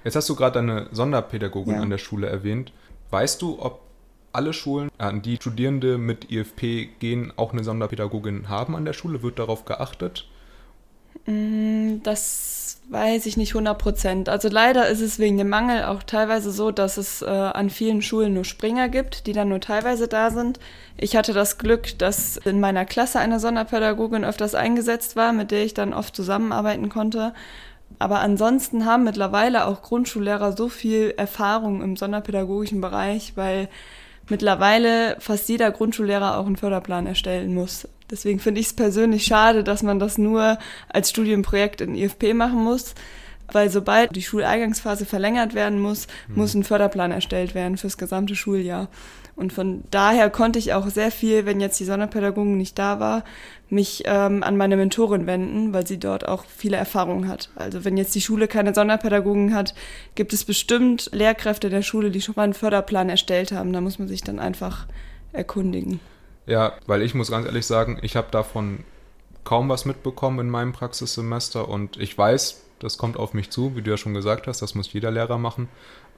Jetzt 0.02 0.16
hast 0.16 0.28
du 0.28 0.34
gerade 0.34 0.58
eine 0.58 0.88
Sonderpädagogin 0.92 1.74
ja. 1.74 1.80
an 1.80 1.90
der 1.90 1.98
Schule 1.98 2.26
erwähnt. 2.26 2.72
Weißt 3.10 3.40
du, 3.40 3.60
ob 3.60 3.80
alle 4.32 4.52
Schulen, 4.52 4.90
an 4.98 5.22
die 5.22 5.36
Studierende 5.36 5.98
mit 5.98 6.30
IFP 6.30 6.88
gehen, 6.98 7.32
auch 7.36 7.52
eine 7.52 7.64
Sonderpädagogin 7.64 8.48
haben 8.48 8.76
an 8.76 8.84
der 8.84 8.92
Schule? 8.92 9.22
Wird 9.22 9.38
darauf 9.38 9.64
geachtet? 9.64 10.26
Mm, 11.26 12.02
das 12.02 12.80
weiß 12.90 13.26
ich 13.26 13.36
nicht 13.36 13.54
100 13.54 13.78
Prozent. 13.78 14.28
Also 14.28 14.48
leider 14.48 14.88
ist 14.88 15.00
es 15.00 15.18
wegen 15.18 15.38
dem 15.38 15.48
Mangel 15.48 15.84
auch 15.84 16.02
teilweise 16.02 16.50
so, 16.50 16.70
dass 16.70 16.96
es 16.96 17.22
äh, 17.22 17.26
an 17.26 17.70
vielen 17.70 18.02
Schulen 18.02 18.34
nur 18.34 18.44
Springer 18.44 18.88
gibt, 18.88 19.26
die 19.26 19.32
dann 19.32 19.48
nur 19.48 19.60
teilweise 19.60 20.06
da 20.06 20.30
sind. 20.30 20.60
Ich 20.96 21.16
hatte 21.16 21.32
das 21.32 21.58
Glück, 21.58 21.98
dass 21.98 22.36
in 22.36 22.60
meiner 22.60 22.84
Klasse 22.84 23.20
eine 23.20 23.40
Sonderpädagogin 23.40 24.24
öfters 24.24 24.54
eingesetzt 24.54 25.16
war, 25.16 25.32
mit 25.32 25.50
der 25.50 25.64
ich 25.64 25.74
dann 25.74 25.94
oft 25.94 26.14
zusammenarbeiten 26.14 26.90
konnte. 26.90 27.32
Aber 27.98 28.20
ansonsten 28.20 28.84
haben 28.84 29.04
mittlerweile 29.04 29.66
auch 29.66 29.82
Grundschullehrer 29.82 30.56
so 30.56 30.68
viel 30.68 31.14
Erfahrung 31.16 31.82
im 31.82 31.96
sonderpädagogischen 31.96 32.80
Bereich, 32.80 33.32
weil 33.36 33.68
mittlerweile 34.28 35.16
fast 35.20 35.48
jeder 35.48 35.70
Grundschullehrer 35.70 36.38
auch 36.38 36.46
einen 36.46 36.56
Förderplan 36.56 37.06
erstellen 37.06 37.54
muss. 37.54 37.88
Deswegen 38.10 38.38
finde 38.38 38.60
ich 38.60 38.68
es 38.68 38.72
persönlich 38.74 39.24
schade, 39.24 39.64
dass 39.64 39.82
man 39.82 39.98
das 39.98 40.18
nur 40.18 40.58
als 40.88 41.10
Studienprojekt 41.10 41.80
in 41.80 41.94
IFP 41.94 42.34
machen 42.34 42.62
muss, 42.62 42.94
weil 43.50 43.70
sobald 43.70 44.14
die 44.14 44.22
Schuleingangsphase 44.22 45.06
verlängert 45.06 45.54
werden 45.54 45.80
muss, 45.80 46.06
mhm. 46.28 46.36
muss 46.36 46.54
ein 46.54 46.64
Förderplan 46.64 47.12
erstellt 47.12 47.54
werden 47.54 47.76
fürs 47.76 47.98
gesamte 47.98 48.36
Schuljahr. 48.36 48.88
Und 49.36 49.52
von 49.52 49.82
daher 49.90 50.30
konnte 50.30 50.58
ich 50.58 50.72
auch 50.74 50.86
sehr 50.88 51.10
viel, 51.10 51.44
wenn 51.44 51.60
jetzt 51.60 51.80
die 51.80 51.84
Sonderpädagogin 51.84 52.56
nicht 52.56 52.78
da 52.78 53.00
war, 53.00 53.24
mich 53.68 54.04
ähm, 54.06 54.42
an 54.44 54.56
meine 54.56 54.76
Mentorin 54.76 55.26
wenden, 55.26 55.72
weil 55.72 55.86
sie 55.86 55.98
dort 55.98 56.28
auch 56.28 56.44
viele 56.44 56.76
Erfahrungen 56.76 57.28
hat. 57.28 57.50
Also 57.56 57.84
wenn 57.84 57.96
jetzt 57.96 58.14
die 58.14 58.20
Schule 58.20 58.46
keine 58.46 58.74
Sonderpädagogin 58.74 59.54
hat, 59.54 59.74
gibt 60.14 60.32
es 60.32 60.44
bestimmt 60.44 61.10
Lehrkräfte 61.12 61.68
der 61.68 61.82
Schule, 61.82 62.10
die 62.10 62.20
schon 62.20 62.34
mal 62.36 62.44
einen 62.44 62.54
Förderplan 62.54 63.08
erstellt 63.08 63.50
haben. 63.50 63.72
Da 63.72 63.80
muss 63.80 63.98
man 63.98 64.06
sich 64.06 64.22
dann 64.22 64.38
einfach 64.38 64.86
erkundigen. 65.32 65.98
Ja, 66.46 66.74
weil 66.86 67.02
ich 67.02 67.14
muss 67.14 67.30
ganz 67.30 67.46
ehrlich 67.46 67.66
sagen, 67.66 67.98
ich 68.02 68.16
habe 68.16 68.28
davon 68.30 68.84
kaum 69.42 69.68
was 69.68 69.84
mitbekommen 69.84 70.40
in 70.40 70.50
meinem 70.50 70.72
Praxissemester 70.72 71.68
und 71.68 71.96
ich 71.98 72.16
weiß, 72.16 72.63
das 72.78 72.98
kommt 72.98 73.16
auf 73.16 73.34
mich 73.34 73.50
zu, 73.50 73.76
wie 73.76 73.82
du 73.82 73.90
ja 73.90 73.96
schon 73.96 74.14
gesagt 74.14 74.46
hast, 74.46 74.62
das 74.62 74.74
muss 74.74 74.92
jeder 74.92 75.10
Lehrer 75.10 75.38
machen. 75.38 75.68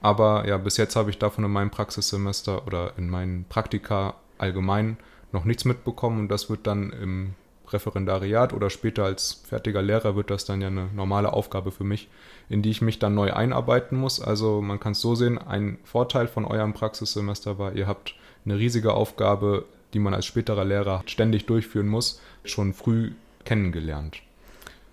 Aber 0.01 0.47
ja, 0.47 0.57
bis 0.57 0.77
jetzt 0.77 0.95
habe 0.95 1.09
ich 1.09 1.17
davon 1.17 1.43
in 1.43 1.51
meinem 1.51 1.71
Praxissemester 1.71 2.65
oder 2.67 2.93
in 2.97 3.09
meinen 3.09 3.45
Praktika 3.45 4.15
allgemein 4.37 4.97
noch 5.31 5.45
nichts 5.45 5.65
mitbekommen 5.65 6.21
und 6.21 6.27
das 6.29 6.49
wird 6.49 6.67
dann 6.67 6.91
im 6.91 7.33
Referendariat 7.69 8.53
oder 8.53 8.69
später 8.69 9.03
als 9.03 9.43
fertiger 9.47 9.81
Lehrer 9.81 10.15
wird 10.15 10.29
das 10.29 10.45
dann 10.45 10.61
ja 10.61 10.67
eine 10.67 10.87
normale 10.95 11.33
Aufgabe 11.33 11.71
für 11.71 11.83
mich, 11.83 12.07
in 12.49 12.61
die 12.61 12.69
ich 12.69 12.81
mich 12.81 12.99
dann 12.99 13.15
neu 13.15 13.33
einarbeiten 13.33 13.97
muss. 13.97 14.21
Also 14.21 14.61
man 14.61 14.79
kann 14.79 14.93
es 14.93 15.01
so 15.01 15.15
sehen, 15.15 15.37
ein 15.37 15.77
Vorteil 15.83 16.27
von 16.27 16.45
eurem 16.45 16.73
Praxissemester 16.73 17.59
war, 17.59 17.73
ihr 17.73 17.87
habt 17.87 18.15
eine 18.45 18.57
riesige 18.57 18.93
Aufgabe, 18.93 19.65
die 19.93 19.99
man 19.99 20.13
als 20.13 20.25
späterer 20.25 20.63
Lehrer 20.63 21.03
ständig 21.07 21.45
durchführen 21.45 21.87
muss, 21.87 22.21
schon 22.43 22.73
früh 22.73 23.11
kennengelernt. 23.43 24.21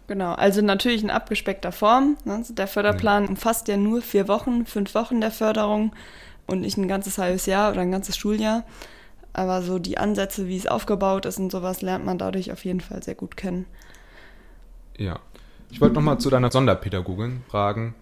Genau, 0.07 0.35
also 0.35 0.61
natürlich 0.61 1.03
in 1.03 1.11
abgespeckter 1.11 1.73
Form. 1.73 2.17
Ne? 2.25 2.45
Der 2.51 2.67
Förderplan 2.67 3.27
umfasst 3.27 3.69
ja 3.69 3.77
nur 3.77 4.03
vier 4.03 4.29
Wochen, 4.29 4.67
fünf 4.67 4.95
Wochen 4.95 5.21
der 5.21 5.31
Förderung 5.31 5.93
und 6.47 6.61
nicht 6.61 6.77
ein 6.77 6.89
ganzes 6.89 7.17
halbes 7.17 7.47
Jahr 7.47 7.73
oder 7.73 7.81
ein 7.81 7.93
ganzes 7.93 8.17
Schuljahr. 8.17 8.65
Aber 9.33 9.63
so 9.63 9.79
die 9.79 9.99
Ansätze, 9.99 10.47
wie 10.47 10.57
es 10.57 10.67
aufgebaut 10.67 11.27
ist 11.27 11.39
und 11.39 11.51
sowas, 11.51 11.83
lernt 11.83 12.05
man 12.05 12.19
dadurch 12.19 12.53
auf 12.53 12.65
jeden 12.65 12.81
Fall 12.81 13.03
sehr 13.03 13.15
gut 13.15 13.37
kennen. 13.37 13.67
Ja. 14.97 15.19
Ich 15.71 15.81
wollte 15.81 15.95
nochmal 15.95 16.19
zu 16.19 16.31
deiner 16.31 16.53
Sonderpädagogin 16.53 17.43
fragen. 17.49 17.95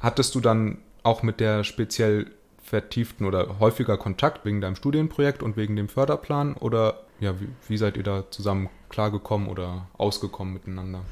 Hattest 0.00 0.34
du 0.34 0.40
dann 0.40 0.78
auch 1.04 1.22
mit 1.22 1.38
der 1.38 1.62
speziell 1.62 2.26
vertieften 2.62 3.26
oder 3.26 3.60
häufiger 3.60 3.96
Kontakt 3.96 4.44
wegen 4.44 4.60
deinem 4.60 4.74
Studienprojekt 4.74 5.42
und 5.42 5.56
wegen 5.56 5.76
dem 5.76 5.88
Förderplan? 5.88 6.54
Oder 6.54 7.02
ja, 7.20 7.38
wie, 7.40 7.48
wie 7.68 7.76
seid 7.76 7.96
ihr 7.96 8.02
da 8.02 8.24
zusammen 8.30 8.68
klargekommen 8.88 9.48
oder 9.48 9.86
ausgekommen 9.96 10.54
miteinander? 10.54 11.02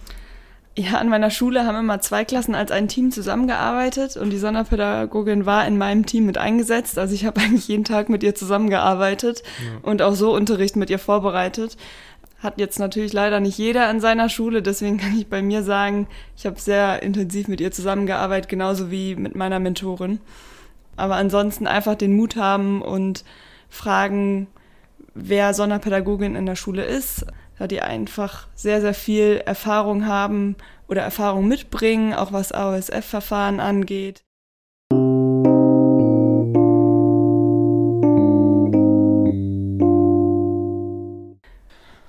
Ja, 0.75 0.95
an 0.95 1.11
meiner 1.11 1.31
Schule 1.31 1.67
haben 1.67 1.76
immer 1.76 2.00
zwei 2.00 2.25
Klassen 2.25 2.55
als 2.55 2.71
ein 2.71 2.88
Team 2.88 3.11
zusammengearbeitet 3.11 4.17
und 4.17 4.31
die 4.31 4.38
Sonderpädagogin 4.38 5.45
war 5.45 5.67
in 5.67 5.76
meinem 5.76 6.07
Team 6.07 6.25
mit 6.25 6.38
eingesetzt. 6.38 6.99
Also 6.99 7.14
ich 7.14 7.26
habe 7.26 7.41
eigentlich 7.43 7.69
jeden 7.69 7.85
Tag 7.85 8.09
mit 8.09 8.23
ihr 8.23 8.35
zusammengearbeitet 8.35 9.43
ja. 9.62 9.81
und 9.83 10.00
auch 10.00 10.14
so 10.14 10.35
Unterricht 10.35 10.76
mit 10.76 10.88
ihr 10.88 10.99
vorbereitet. 10.99 11.76
Hat 12.38 12.59
jetzt 12.59 12.79
natürlich 12.79 13.12
leider 13.12 13.38
nicht 13.38 13.59
jeder 13.59 13.87
an 13.87 14.00
seiner 14.00 14.31
Schule, 14.31 14.62
deswegen 14.62 14.97
kann 14.99 15.19
ich 15.19 15.26
bei 15.26 15.43
mir 15.43 15.62
sagen, 15.62 16.07
ich 16.37 16.47
habe 16.47 16.59
sehr 16.59 17.02
intensiv 17.02 17.49
mit 17.49 17.61
ihr 17.61 17.71
zusammengearbeitet, 17.71 18.49
genauso 18.49 18.91
wie 18.91 19.14
mit 19.14 19.35
meiner 19.35 19.59
Mentorin. 19.59 20.21
Aber 20.97 21.17
ansonsten 21.17 21.67
einfach 21.67 21.97
den 21.97 22.17
Mut 22.17 22.37
haben 22.37 22.81
und 22.81 23.25
fragen, 23.69 24.47
wer 25.14 25.52
Sonderpädagogin 25.52 26.35
in 26.35 26.47
der 26.47 26.57
Schule 26.57 26.85
ist, 26.85 27.26
da 27.62 27.69
die 27.69 27.81
einfach 27.81 28.49
sehr, 28.57 28.81
sehr 28.81 28.92
viel 28.92 29.40
Erfahrung 29.47 30.04
haben 30.04 30.57
oder 30.88 31.02
Erfahrung 31.02 31.47
mitbringen, 31.47 32.12
auch 32.12 32.33
was 32.33 32.50
AOSF-Verfahren 32.50 33.61
angeht. 33.61 34.25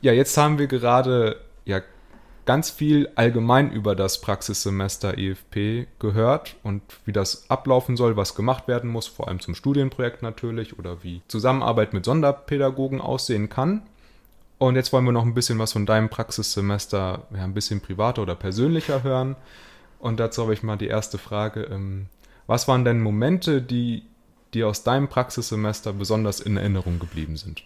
Ja, 0.02 0.12
jetzt 0.12 0.36
haben 0.38 0.58
wir 0.58 0.66
gerade 0.66 1.40
ja 1.66 1.82
ganz 2.46 2.72
viel 2.72 3.10
allgemein 3.14 3.72
über 3.72 3.96
das 3.96 4.22
Praxissemester 4.22 5.20
EFP 5.20 5.86
gehört 6.00 6.56
und 6.64 6.82
wie 7.06 7.14
das 7.14 7.48
ablaufen 7.52 7.96
soll, 7.96 8.18
was 8.18 8.34
gemacht 8.34 8.68
werden 8.68 8.90
muss, 8.90 9.06
vor 9.06 9.28
allem 9.28 9.40
zum 9.40 9.54
Studienprojekt 9.54 10.24
natürlich 10.24 10.80
oder 10.80 11.04
wie 11.04 11.22
Zusammenarbeit 11.28 11.94
mit 11.94 12.06
Sonderpädagogen 12.06 13.02
aussehen 13.02 13.50
kann. 13.50 13.84
Und 14.68 14.78
jetzt 14.78 14.94
wollen 14.94 15.04
wir 15.04 15.12
noch 15.12 15.26
ein 15.26 15.34
bisschen 15.34 15.60
was 15.60 15.74
von 15.74 15.86
deinem 15.86 16.08
Praxissemester, 16.08 17.28
ja, 17.36 17.44
ein 17.44 17.54
bisschen 17.54 17.82
privater 17.82 18.22
oder 18.22 18.34
persönlicher 18.34 19.04
hören. 19.04 19.36
Und 20.00 20.22
dazu 20.22 20.44
habe 20.44 20.54
ich 20.54 20.64
mal 20.64 20.78
die 20.78 20.88
erste 20.88 21.18
Frage. 21.18 21.64
Ähm, 21.64 22.06
was 22.48 22.70
waren 22.70 22.86
denn 22.86 23.02
Momente, 23.02 23.62
die 23.62 24.04
dir 24.54 24.70
aus 24.70 24.84
deinem 24.84 25.10
Praxissemester 25.10 25.92
besonders 25.92 26.40
in 26.40 26.56
Erinnerung 26.56 27.00
geblieben 27.00 27.36
sind? 27.36 27.64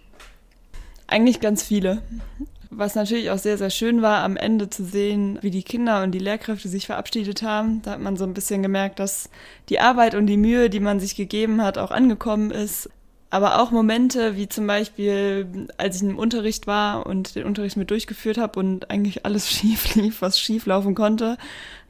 Eigentlich 1.06 1.40
ganz 1.40 1.62
viele. 1.62 2.02
Was 2.72 2.96
natürlich 2.96 3.30
auch 3.30 3.38
sehr, 3.38 3.60
sehr 3.60 3.70
schön 3.70 4.02
war, 4.02 4.24
am 4.24 4.36
Ende 4.36 4.68
zu 4.72 4.84
sehen, 4.84 5.38
wie 5.44 5.52
die 5.52 5.64
Kinder 5.64 6.02
und 6.02 6.14
die 6.14 6.20
Lehrkräfte 6.20 6.68
sich 6.68 6.88
verabschiedet 6.88 7.44
haben. 7.44 7.84
Da 7.84 7.92
hat 7.92 8.02
man 8.02 8.18
so 8.18 8.24
ein 8.24 8.34
bisschen 8.34 8.64
gemerkt, 8.64 8.98
dass 8.98 9.30
die 9.70 9.80
Arbeit 9.80 10.16
und 10.16 10.26
die 10.26 10.38
Mühe, 10.38 10.72
die 10.72 10.80
man 10.80 11.00
sich 11.00 11.16
gegeben 11.16 11.62
hat, 11.62 11.78
auch 11.78 11.92
angekommen 11.92 12.50
ist. 12.50 12.90
Aber 13.30 13.62
auch 13.62 13.72
Momente, 13.72 14.38
wie 14.38 14.48
zum 14.48 14.68
Beispiel, 14.68 15.68
als 15.78 15.98
ich 15.98 16.04
im 16.04 16.18
Unterricht 16.18 16.66
war 16.66 17.06
und 17.06 17.36
den 17.36 17.46
Unterricht 17.46 17.76
mit 17.76 17.92
durchgeführt 17.92 18.38
habe 18.38 18.60
und 18.60 18.90
eigentlich 18.90 19.26
alles 19.26 19.50
schief 19.52 19.96
lief, 19.96 20.22
was 20.22 20.40
schief 20.40 20.66
laufen 20.66 20.96
konnte. 20.96 21.38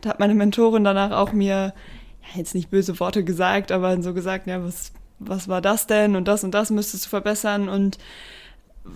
Da 0.02 0.10
hat 0.10 0.20
meine 0.20 0.36
Mentorin 0.36 0.84
danach 0.84 1.12
auch 1.12 1.34
mir, 1.34 1.74
ja, 2.22 2.38
jetzt 2.38 2.56
nicht 2.56 2.70
böse 2.70 3.00
Worte 3.00 3.24
gesagt, 3.24 3.72
aber 3.72 4.02
so 4.02 4.14
gesagt, 4.14 4.48
ja, 4.48 4.64
was, 4.64 4.92
was 5.20 5.48
war 5.48 5.62
das 5.62 5.88
denn 5.88 6.16
und 6.16 6.28
das 6.28 6.44
und 6.44 6.52
das 6.52 6.72
müsstest 6.72 7.06
du 7.06 7.10
verbessern 7.10 7.70
und 7.70 7.98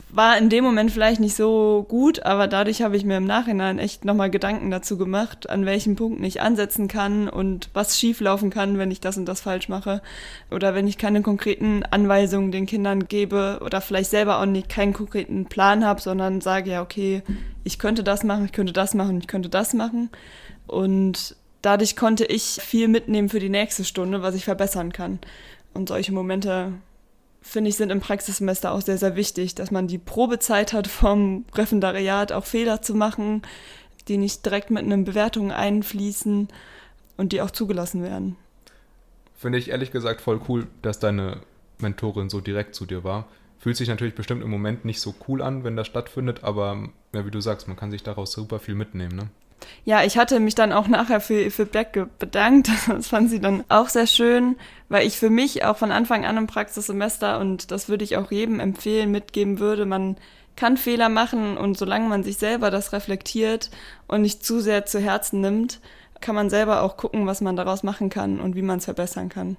war 0.10 0.38
in 0.38 0.50
dem 0.50 0.64
Moment 0.64 0.92
vielleicht 0.92 1.20
nicht 1.20 1.36
so 1.36 1.86
gut, 1.88 2.24
aber 2.24 2.48
dadurch 2.48 2.82
habe 2.82 2.98
ich 2.98 3.06
mir 3.06 3.18
im 3.18 3.26
Nachhinein 3.26 3.80
echt 3.80 4.06
nochmal 4.06 4.30
Gedanken 4.30 4.70
dazu 4.72 4.98
gemacht, 4.98 5.50
an 5.50 5.66
welchen 5.66 5.96
Punkten 5.96 6.24
ich 6.24 6.42
ansetzen 6.42 6.88
kann 6.88 7.30
und 7.30 7.70
was 7.74 7.98
schieflaufen 7.98 8.50
kann, 8.50 8.78
wenn 8.78 8.92
ich 8.92 9.00
das 9.00 9.18
und 9.18 9.26
das 9.26 9.42
falsch 9.42 9.70
mache. 9.70 10.02
Oder 10.50 10.76
wenn 10.76 10.88
ich 10.88 10.98
keine 10.98 11.22
konkreten 11.22 11.84
Anweisungen 11.84 12.52
den 12.52 12.66
Kindern 12.66 13.08
gebe 13.08 13.60
oder 13.64 13.82
vielleicht 13.82 14.10
selber 14.10 14.40
auch 14.40 14.46
nicht 14.46 14.70
keinen 14.70 14.94
konkreten 14.94 15.46
Plan 15.46 15.86
habe, 15.86 16.02
sondern 16.02 16.42
sage, 16.42 16.72
ja, 16.72 16.82
okay, 16.82 17.24
ich 17.64 17.80
könnte 17.80 18.04
das 18.04 18.24
machen, 18.24 18.46
ich 18.46 18.52
könnte 18.52 18.74
das 18.74 18.94
machen, 18.94 19.20
ich 19.20 19.28
könnte 19.28 19.50
das 19.50 19.74
machen. 19.74 20.10
Und 20.68 21.36
dadurch 21.62 21.96
konnte 21.96 22.26
ich 22.26 22.60
viel 22.62 22.88
mitnehmen 22.88 23.30
für 23.30 23.40
die 23.40 23.50
nächste 23.50 23.86
Stunde, 23.86 24.22
was 24.22 24.36
ich 24.36 24.46
verbessern 24.46 24.92
kann. 24.92 25.20
Und 25.74 25.90
solche 25.90 26.12
Momente 26.12 26.74
finde 27.42 27.70
ich, 27.70 27.78
sind 27.78 27.90
im 27.90 28.00
Praxissemester 28.00 28.72
auch 28.72 28.82
sehr, 28.82 28.98
sehr 28.98 29.16
wichtig, 29.16 29.56
dass 29.56 29.72
man 29.72 29.88
die 29.88 29.98
Probezeit 29.98 30.74
hat 30.74 30.88
vom 30.88 31.46
Referendariat, 31.54 32.32
auch 32.32 32.46
Fehler 32.46 32.82
zu 32.82 32.96
machen, 32.96 33.42
die 34.08 34.18
nicht 34.18 34.46
direkt 34.46 34.70
mit 34.70 34.84
einer 34.84 34.98
Bewertung 34.98 35.52
einfließen 35.52 36.48
und 37.18 37.34
die 37.34 37.42
auch 37.42 37.52
zugelassen 37.52 38.04
werden. 38.04 38.36
Finde 39.36 39.58
ich 39.58 39.70
ehrlich 39.70 39.92
gesagt 39.92 40.22
voll 40.22 40.40
cool, 40.48 40.68
dass 40.82 41.00
deine 41.00 41.42
Mentorin 41.80 42.30
so 42.30 42.42
direkt 42.42 42.76
zu 42.76 42.86
dir 42.86 43.04
war. 43.04 43.28
Fühlt 43.58 43.78
sich 43.78 43.90
natürlich 43.90 44.16
bestimmt 44.16 44.44
im 44.44 44.50
Moment 44.50 44.86
nicht 44.86 45.02
so 45.02 45.14
cool 45.28 45.42
an, 45.42 45.64
wenn 45.64 45.76
das 45.76 45.88
stattfindet, 45.88 46.44
aber 46.44 46.90
ja, 47.14 47.26
wie 47.26 47.32
du 47.32 47.42
sagst, 47.42 47.68
man 47.68 47.78
kann 47.78 47.92
sich 47.92 48.04
daraus 48.04 48.32
super 48.32 48.60
viel 48.60 48.76
mitnehmen, 48.76 49.16
ne? 49.16 49.30
Ja, 49.86 50.04
ich 50.04 50.18
hatte 50.18 50.40
mich 50.40 50.56
dann 50.56 50.72
auch 50.72 50.88
nachher 50.88 51.22
für, 51.22 51.52
für 51.52 51.66
Black 51.66 52.08
bedankt. 52.20 52.70
Das 52.88 53.08
fand 53.08 53.30
sie 53.30 53.40
dann 53.40 53.64
auch 53.70 53.90
sehr 53.90 54.08
schön, 54.08 54.56
weil 54.90 55.08
ich 55.08 55.18
für 55.18 55.30
mich 55.30 55.64
auch 55.66 55.78
von 55.78 55.92
Anfang 55.92 56.26
an 56.26 56.38
im 56.38 56.48
Praxissemester 56.48 57.40
und 57.40 57.72
das 57.72 57.90
würde 57.90 58.04
ich 58.04 58.18
auch 58.18 58.32
jedem 58.32 58.60
empfehlen, 58.60 59.12
mitgeben 59.12 59.60
würde, 59.60 59.86
man 59.86 60.18
kann 60.56 60.78
Fehler 60.78 61.10
machen 61.10 61.58
und 61.58 61.78
solange 61.78 62.08
man 62.08 62.24
sich 62.24 62.38
selber 62.38 62.72
das 62.72 62.94
reflektiert 62.94 63.72
und 64.08 64.22
nicht 64.22 64.46
zu 64.46 64.60
sehr 64.60 64.86
zu 64.86 65.00
Herzen 65.00 65.42
nimmt, 65.42 65.80
kann 66.20 66.36
man 66.36 66.50
selber 66.50 66.84
auch 66.84 66.98
gucken, 66.98 67.26
was 67.26 67.42
man 67.42 67.56
daraus 67.56 67.84
machen 67.84 68.10
kann 68.10 68.40
und 68.40 68.56
wie 68.56 68.62
man 68.62 68.78
es 68.78 68.86
verbessern 68.86 69.30
kann. 69.30 69.58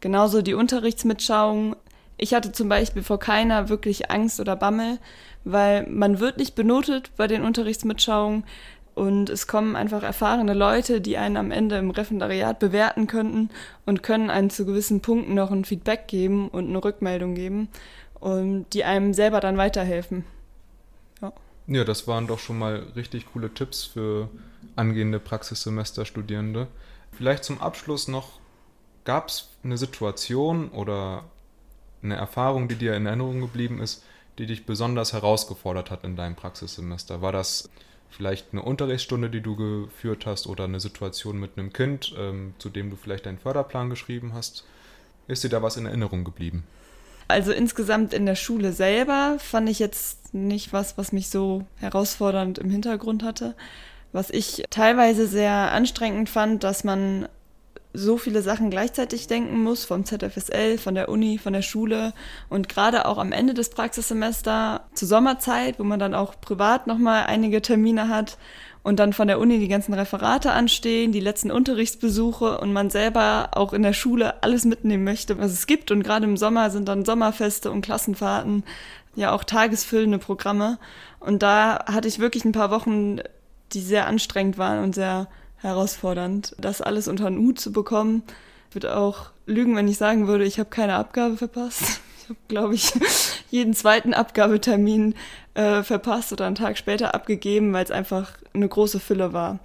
Genauso 0.00 0.42
die 0.42 0.54
Unterrichtsmitschauung. 0.54 1.76
Ich 2.16 2.34
hatte 2.34 2.52
zum 2.52 2.68
Beispiel 2.68 3.02
vor 3.02 3.18
keiner 3.18 3.68
wirklich 3.68 4.10
Angst 4.10 4.40
oder 4.40 4.56
Bammel, 4.56 4.98
weil 5.44 5.86
man 5.86 6.20
wird 6.20 6.38
nicht 6.38 6.54
benotet 6.54 7.12
bei 7.16 7.26
den 7.26 7.42
Unterrichtsmitschauungen. 7.42 8.44
Und 8.94 9.30
es 9.30 9.46
kommen 9.46 9.76
einfach 9.76 10.02
erfahrene 10.02 10.52
Leute, 10.52 11.00
die 11.00 11.16
einen 11.16 11.36
am 11.36 11.50
Ende 11.50 11.78
im 11.78 11.90
Referendariat 11.90 12.58
bewerten 12.58 13.06
könnten 13.06 13.50
und 13.86 14.02
können 14.02 14.30
einen 14.30 14.50
zu 14.50 14.66
gewissen 14.66 15.00
Punkten 15.00 15.34
noch 15.34 15.50
ein 15.50 15.64
Feedback 15.64 16.08
geben 16.08 16.48
und 16.48 16.68
eine 16.68 16.82
Rückmeldung 16.82 17.34
geben, 17.34 17.68
und 18.20 18.66
die 18.74 18.84
einem 18.84 19.14
selber 19.14 19.40
dann 19.40 19.56
weiterhelfen. 19.56 20.24
Ja. 21.22 21.32
ja, 21.66 21.84
das 21.84 22.06
waren 22.06 22.26
doch 22.26 22.38
schon 22.38 22.58
mal 22.58 22.86
richtig 22.94 23.32
coole 23.32 23.52
Tipps 23.52 23.84
für 23.84 24.28
angehende 24.76 25.18
Praxissemesterstudierende. 25.18 26.68
Vielleicht 27.12 27.44
zum 27.44 27.60
Abschluss 27.60 28.08
noch, 28.08 28.38
gab 29.04 29.28
es 29.28 29.48
eine 29.64 29.78
Situation 29.78 30.68
oder 30.68 31.24
eine 32.02 32.16
Erfahrung, 32.16 32.68
die 32.68 32.76
dir 32.76 32.94
in 32.94 33.06
Erinnerung 33.06 33.40
geblieben 33.40 33.80
ist, 33.80 34.04
die 34.38 34.46
dich 34.46 34.64
besonders 34.64 35.12
herausgefordert 35.12 35.90
hat 35.90 36.04
in 36.04 36.16
deinem 36.16 36.34
Praxissemester? 36.34 37.20
War 37.20 37.32
das 37.32 37.68
vielleicht 38.10 38.48
eine 38.52 38.62
Unterrichtsstunde, 38.62 39.30
die 39.30 39.40
du 39.40 39.56
geführt 39.56 40.26
hast 40.26 40.46
oder 40.46 40.64
eine 40.64 40.80
Situation 40.80 41.38
mit 41.38 41.52
einem 41.56 41.72
Kind, 41.72 42.14
ähm, 42.18 42.54
zu 42.58 42.68
dem 42.68 42.90
du 42.90 42.96
vielleicht 42.96 43.26
deinen 43.26 43.38
Förderplan 43.38 43.90
geschrieben 43.90 44.32
hast. 44.34 44.64
Ist 45.28 45.44
dir 45.44 45.48
da 45.48 45.62
was 45.62 45.76
in 45.76 45.86
Erinnerung 45.86 46.24
geblieben? 46.24 46.64
Also 47.28 47.52
insgesamt 47.52 48.12
in 48.12 48.26
der 48.26 48.34
Schule 48.34 48.72
selber 48.72 49.36
fand 49.38 49.68
ich 49.68 49.78
jetzt 49.78 50.34
nicht 50.34 50.72
was, 50.72 50.98
was 50.98 51.12
mich 51.12 51.28
so 51.28 51.64
herausfordernd 51.76 52.58
im 52.58 52.70
Hintergrund 52.70 53.22
hatte. 53.22 53.54
Was 54.12 54.30
ich 54.30 54.64
teilweise 54.70 55.28
sehr 55.28 55.52
anstrengend 55.52 56.28
fand, 56.28 56.64
dass 56.64 56.82
man 56.82 57.28
so 57.92 58.16
viele 58.16 58.42
Sachen 58.42 58.70
gleichzeitig 58.70 59.26
denken 59.26 59.62
muss, 59.62 59.84
vom 59.84 60.04
ZFSL, 60.04 60.78
von 60.78 60.94
der 60.94 61.08
Uni, 61.08 61.38
von 61.38 61.52
der 61.52 61.62
Schule 61.62 62.12
und 62.48 62.68
gerade 62.68 63.06
auch 63.06 63.18
am 63.18 63.32
Ende 63.32 63.54
des 63.54 63.70
Praxissemesters 63.70 64.80
zur 64.94 65.08
Sommerzeit, 65.08 65.78
wo 65.78 65.84
man 65.84 65.98
dann 65.98 66.14
auch 66.14 66.40
privat 66.40 66.86
nochmal 66.86 67.24
einige 67.26 67.62
Termine 67.62 68.08
hat 68.08 68.38
und 68.82 68.98
dann 68.98 69.12
von 69.12 69.28
der 69.28 69.38
Uni 69.38 69.58
die 69.58 69.68
ganzen 69.68 69.92
Referate 69.92 70.52
anstehen, 70.52 71.12
die 71.12 71.20
letzten 71.20 71.50
Unterrichtsbesuche 71.50 72.58
und 72.60 72.72
man 72.72 72.90
selber 72.90 73.50
auch 73.52 73.72
in 73.72 73.82
der 73.82 73.92
Schule 73.92 74.42
alles 74.42 74.64
mitnehmen 74.64 75.04
möchte, 75.04 75.38
was 75.38 75.52
es 75.52 75.66
gibt. 75.66 75.90
Und 75.90 76.02
gerade 76.02 76.24
im 76.24 76.36
Sommer 76.36 76.70
sind 76.70 76.88
dann 76.88 77.04
Sommerfeste 77.04 77.70
und 77.70 77.82
Klassenfahrten, 77.82 78.64
ja 79.16 79.32
auch 79.32 79.44
tagesfüllende 79.44 80.18
Programme. 80.18 80.78
Und 81.18 81.42
da 81.42 81.84
hatte 81.86 82.08
ich 82.08 82.20
wirklich 82.20 82.44
ein 82.44 82.52
paar 82.52 82.70
Wochen, 82.70 83.18
die 83.72 83.80
sehr 83.80 84.06
anstrengend 84.06 84.56
waren 84.56 84.82
und 84.82 84.94
sehr 84.94 85.28
herausfordernd, 85.60 86.54
das 86.58 86.82
alles 86.82 87.08
unter 87.08 87.24
den 87.24 87.38
Hut 87.38 87.60
zu 87.60 87.72
bekommen. 87.72 88.22
Ich 88.68 88.76
würde 88.76 88.96
auch 88.96 89.30
lügen, 89.46 89.76
wenn 89.76 89.88
ich 89.88 89.98
sagen 89.98 90.26
würde, 90.26 90.44
ich 90.44 90.58
habe 90.58 90.70
keine 90.70 90.94
Abgabe 90.94 91.36
verpasst. 91.36 92.00
Ich 92.22 92.36
habe, 92.36 92.46
glaube 92.46 92.74
ich, 92.76 92.92
jeden 93.50 93.74
zweiten 93.74 94.14
Abgabetermin 94.14 95.16
äh, 95.54 95.82
verpasst 95.82 96.32
oder 96.32 96.46
einen 96.46 96.54
Tag 96.54 96.78
später 96.78 97.12
abgegeben, 97.12 97.72
weil 97.72 97.82
es 97.82 97.90
einfach 97.90 98.34
eine 98.54 98.68
große 98.68 99.00
Fülle 99.00 99.32
war. 99.32 99.58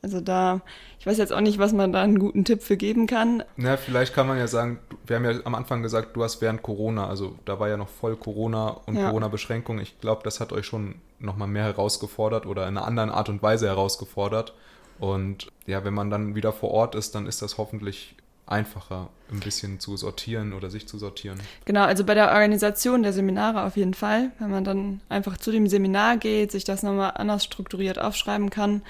Also 0.00 0.20
da, 0.20 0.60
ich 1.00 1.06
weiß 1.06 1.18
jetzt 1.18 1.32
auch 1.32 1.40
nicht, 1.40 1.58
was 1.58 1.72
man 1.72 1.92
da 1.92 2.00
einen 2.00 2.18
guten 2.18 2.44
Tipp 2.44 2.62
für 2.62 2.76
geben 2.76 3.06
kann. 3.06 3.42
Na, 3.56 3.76
vielleicht 3.76 4.14
kann 4.14 4.26
man 4.28 4.38
ja 4.38 4.46
sagen, 4.46 4.78
wir 5.04 5.16
haben 5.16 5.24
ja 5.24 5.32
am 5.44 5.54
Anfang 5.54 5.82
gesagt, 5.82 6.16
du 6.16 6.22
hast 6.22 6.40
während 6.40 6.62
Corona, 6.62 7.08
also 7.08 7.34
da 7.44 7.58
war 7.58 7.68
ja 7.68 7.76
noch 7.76 7.88
voll 7.88 8.16
Corona 8.16 8.68
und 8.86 8.96
ja. 8.96 9.08
Corona-Beschränkung. 9.08 9.78
Ich 9.80 10.00
glaube, 10.00 10.22
das 10.24 10.40
hat 10.40 10.52
euch 10.52 10.64
schon 10.64 10.94
nochmal 11.18 11.48
mehr 11.48 11.64
herausgefordert 11.64 12.46
oder 12.46 12.62
in 12.68 12.76
einer 12.76 12.86
anderen 12.86 13.10
Art 13.10 13.28
und 13.28 13.42
Weise 13.42 13.66
herausgefordert. 13.66 14.54
Und 14.98 15.48
ja, 15.66 15.84
wenn 15.84 15.94
man 15.94 16.10
dann 16.10 16.34
wieder 16.34 16.52
vor 16.52 16.70
Ort 16.70 16.94
ist, 16.94 17.14
dann 17.14 17.26
ist 17.26 17.42
das 17.42 17.58
hoffentlich 17.58 18.16
einfacher, 18.46 19.08
ein 19.30 19.40
bisschen 19.40 19.80
zu 19.80 19.96
sortieren 19.96 20.52
oder 20.52 20.70
sich 20.70 20.86
zu 20.86 20.98
sortieren. 20.98 21.40
Genau, 21.64 21.82
also 21.82 22.04
bei 22.04 22.14
der 22.14 22.32
Organisation 22.32 23.02
der 23.02 23.12
Seminare 23.12 23.64
auf 23.64 23.76
jeden 23.76 23.94
Fall. 23.94 24.30
Wenn 24.38 24.50
man 24.50 24.64
dann 24.64 25.00
einfach 25.08 25.36
zu 25.36 25.50
dem 25.50 25.66
Seminar 25.66 26.16
geht, 26.16 26.52
sich 26.52 26.64
das 26.64 26.82
nochmal 26.82 27.12
anders 27.16 27.44
strukturiert 27.44 27.98
aufschreiben 27.98 28.50
kann, 28.50 28.82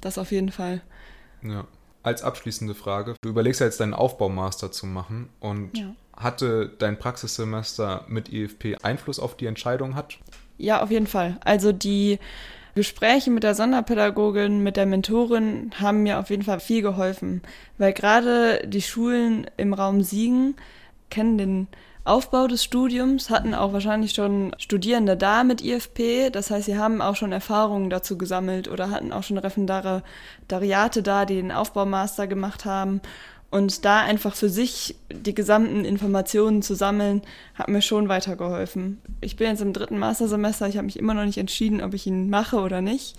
das 0.00 0.18
auf 0.18 0.32
jeden 0.32 0.50
Fall. 0.50 0.80
Ja. 1.42 1.66
Als 2.02 2.24
abschließende 2.24 2.74
Frage, 2.74 3.14
du 3.22 3.28
überlegst 3.28 3.60
ja 3.60 3.66
jetzt 3.66 3.78
deinen 3.78 3.94
Aufbaumaster 3.94 4.72
zu 4.72 4.86
machen 4.86 5.28
und 5.38 5.78
ja. 5.78 5.94
hatte 6.16 6.68
dein 6.78 6.98
Praxissemester 6.98 8.04
mit 8.08 8.32
IFP 8.32 8.78
Einfluss 8.82 9.20
auf 9.20 9.36
die 9.36 9.46
Entscheidung 9.46 9.94
hat? 9.94 10.18
Ja, 10.58 10.82
auf 10.82 10.90
jeden 10.90 11.06
Fall. 11.06 11.38
Also 11.44 11.70
die 11.70 12.18
Gespräche 12.74 13.30
mit 13.30 13.42
der 13.42 13.54
Sonderpädagogin, 13.54 14.62
mit 14.62 14.76
der 14.76 14.86
Mentorin 14.86 15.72
haben 15.78 16.02
mir 16.02 16.18
auf 16.18 16.30
jeden 16.30 16.42
Fall 16.42 16.60
viel 16.60 16.82
geholfen, 16.82 17.42
weil 17.76 17.92
gerade 17.92 18.66
die 18.66 18.82
Schulen 18.82 19.46
im 19.56 19.74
Raum 19.74 20.02
Siegen 20.02 20.56
kennen 21.10 21.36
den 21.36 21.68
Aufbau 22.04 22.48
des 22.48 22.64
Studiums, 22.64 23.30
hatten 23.30 23.54
auch 23.54 23.72
wahrscheinlich 23.72 24.12
schon 24.14 24.56
Studierende 24.58 25.16
da 25.16 25.44
mit 25.44 25.62
IFP. 25.62 26.30
Das 26.30 26.50
heißt, 26.50 26.66
sie 26.66 26.76
haben 26.76 27.00
auch 27.00 27.14
schon 27.14 27.30
Erfahrungen 27.30 27.90
dazu 27.90 28.18
gesammelt 28.18 28.66
oder 28.66 28.90
hatten 28.90 29.12
auch 29.12 29.22
schon 29.22 29.38
Referendariate 29.38 31.02
da, 31.02 31.24
die 31.26 31.36
den 31.36 31.52
Aufbaumaster 31.52 32.26
gemacht 32.26 32.64
haben. 32.64 33.00
Und 33.52 33.84
da 33.84 34.00
einfach 34.00 34.34
für 34.34 34.48
sich 34.48 34.96
die 35.12 35.34
gesamten 35.34 35.84
Informationen 35.84 36.62
zu 36.62 36.74
sammeln, 36.74 37.20
hat 37.54 37.68
mir 37.68 37.82
schon 37.82 38.08
weitergeholfen. 38.08 38.98
Ich 39.20 39.36
bin 39.36 39.48
jetzt 39.48 39.60
im 39.60 39.74
dritten 39.74 39.98
Mastersemester, 39.98 40.68
ich 40.68 40.78
habe 40.78 40.86
mich 40.86 40.98
immer 40.98 41.12
noch 41.12 41.26
nicht 41.26 41.36
entschieden, 41.36 41.82
ob 41.82 41.92
ich 41.92 42.06
ihn 42.06 42.30
mache 42.30 42.56
oder 42.60 42.80
nicht. 42.80 43.14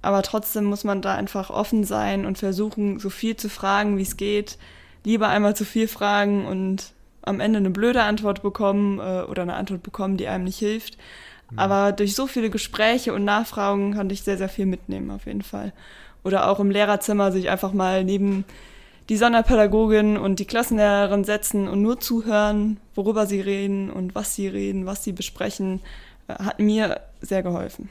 aber 0.00 0.22
trotzdem 0.22 0.64
muss 0.64 0.84
man 0.84 1.02
da 1.02 1.16
einfach 1.16 1.50
offen 1.50 1.82
sein 1.82 2.26
und 2.26 2.38
versuchen, 2.38 3.00
so 3.00 3.10
viel 3.10 3.36
zu 3.36 3.48
fragen, 3.48 3.98
wie 3.98 4.02
es 4.02 4.16
geht. 4.16 4.56
Lieber 5.02 5.28
einmal 5.28 5.56
zu 5.56 5.64
viel 5.64 5.88
fragen 5.88 6.46
und 6.46 6.92
am 7.22 7.40
Ende 7.40 7.58
eine 7.58 7.70
blöde 7.70 8.04
Antwort 8.04 8.40
bekommen 8.40 9.00
äh, 9.00 9.22
oder 9.22 9.42
eine 9.42 9.54
Antwort 9.54 9.82
bekommen, 9.82 10.16
die 10.16 10.28
einem 10.28 10.44
nicht 10.44 10.58
hilft. 10.58 10.96
Mhm. 11.50 11.58
Aber 11.58 11.90
durch 11.90 12.14
so 12.14 12.28
viele 12.28 12.50
Gespräche 12.50 13.12
und 13.12 13.24
Nachfragen 13.24 13.94
konnte 13.94 14.14
ich 14.14 14.22
sehr, 14.22 14.38
sehr 14.38 14.48
viel 14.48 14.66
mitnehmen, 14.66 15.10
auf 15.10 15.26
jeden 15.26 15.42
Fall. 15.42 15.72
Oder 16.22 16.48
auch 16.48 16.60
im 16.60 16.70
Lehrerzimmer 16.70 17.32
sich 17.32 17.50
einfach 17.50 17.72
mal 17.72 18.04
neben 18.04 18.44
die 19.08 19.16
Sonderpädagogin 19.16 20.16
und 20.16 20.38
die 20.38 20.44
Klassenlehrerin 20.44 21.24
setzen 21.24 21.68
und 21.68 21.82
nur 21.82 22.00
zuhören, 22.00 22.78
worüber 22.94 23.26
sie 23.26 23.40
reden 23.40 23.90
und 23.90 24.14
was 24.14 24.34
sie 24.34 24.48
reden, 24.48 24.86
was 24.86 25.04
sie 25.04 25.12
besprechen, 25.12 25.80
äh, 26.28 26.34
hat 26.34 26.58
mir 26.60 27.00
sehr 27.20 27.42
geholfen. 27.42 27.88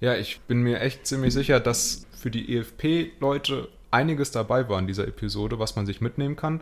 Ja, 0.00 0.14
ich 0.14 0.40
bin 0.42 0.62
mir 0.62 0.80
echt 0.80 1.06
ziemlich 1.06 1.34
sicher, 1.34 1.58
dass 1.58 2.06
für 2.12 2.30
die 2.30 2.56
EFP-Leute 2.56 3.68
einiges 3.90 4.30
dabei 4.30 4.68
war 4.68 4.78
in 4.78 4.86
dieser 4.86 5.08
Episode, 5.08 5.58
was 5.58 5.74
man 5.76 5.86
sich 5.86 6.00
mitnehmen 6.00 6.36
kann. 6.36 6.60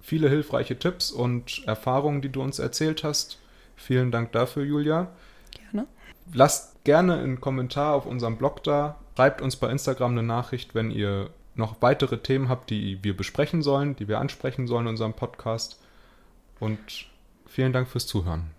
Viele 0.00 0.28
hilfreiche 0.28 0.78
Tipps 0.78 1.10
und 1.10 1.62
Erfahrungen, 1.66 2.22
die 2.22 2.28
du 2.28 2.42
uns 2.42 2.58
erzählt 2.58 3.02
hast. 3.02 3.38
Vielen 3.76 4.12
Dank 4.12 4.32
dafür, 4.32 4.64
Julia. 4.64 5.10
Gerne. 5.50 5.86
Lasst 6.32 6.84
gerne 6.84 7.18
einen 7.18 7.40
Kommentar 7.40 7.94
auf 7.94 8.06
unserem 8.06 8.36
Blog 8.36 8.62
da. 8.62 9.00
Schreibt 9.16 9.40
uns 9.40 9.56
bei 9.56 9.70
Instagram 9.70 10.12
eine 10.12 10.22
Nachricht, 10.22 10.74
wenn 10.74 10.90
ihr 10.90 11.30
noch 11.54 11.82
weitere 11.82 12.18
Themen 12.18 12.48
habt, 12.48 12.70
die 12.70 13.02
wir 13.02 13.16
besprechen 13.16 13.62
sollen, 13.62 13.96
die 13.96 14.08
wir 14.08 14.18
ansprechen 14.18 14.66
sollen 14.66 14.86
in 14.86 14.90
unserem 14.90 15.14
Podcast. 15.14 15.80
Und 16.60 17.06
vielen 17.46 17.72
Dank 17.72 17.88
fürs 17.88 18.06
Zuhören. 18.06 18.53